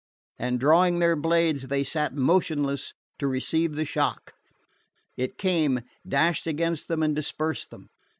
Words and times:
and 0.39 0.59
drawing 0.59 0.97
their 0.97 1.15
blades, 1.15 1.67
they 1.67 1.83
sat 1.83 2.15
motionless 2.15 2.95
to 3.19 3.27
receive 3.27 3.75
the 3.75 3.85
shock. 3.85 4.33
It 5.15 5.37
came, 5.37 5.81
dashed 6.07 6.47
against 6.47 6.87
them 6.87 7.03
and 7.03 7.15
dispersed 7.15 7.69
them. 7.69 7.89